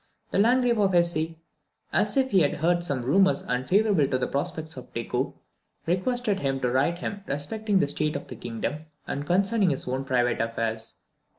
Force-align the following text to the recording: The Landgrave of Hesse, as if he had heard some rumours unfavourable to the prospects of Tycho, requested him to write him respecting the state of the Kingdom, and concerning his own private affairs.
The 0.31 0.39
Landgrave 0.39 0.79
of 0.79 0.93
Hesse, 0.93 1.35
as 1.93 2.17
if 2.17 2.31
he 2.31 2.39
had 2.39 2.55
heard 2.55 2.83
some 2.83 3.03
rumours 3.03 3.43
unfavourable 3.43 4.07
to 4.07 4.17
the 4.17 4.25
prospects 4.25 4.75
of 4.75 4.91
Tycho, 4.95 5.35
requested 5.85 6.39
him 6.39 6.59
to 6.61 6.71
write 6.71 6.97
him 6.97 7.21
respecting 7.27 7.77
the 7.77 7.87
state 7.87 8.15
of 8.15 8.25
the 8.25 8.35
Kingdom, 8.35 8.85
and 9.05 9.27
concerning 9.27 9.69
his 9.69 9.87
own 9.87 10.03
private 10.03 10.41
affairs. 10.41 10.95